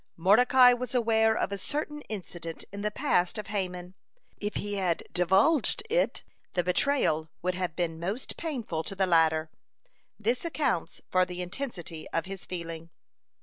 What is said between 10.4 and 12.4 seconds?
accounts for the intensity of